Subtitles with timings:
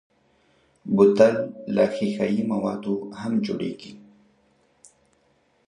[0.95, 1.35] بوتل
[1.75, 3.91] له ښیښهيي موادو هم جوړېږي.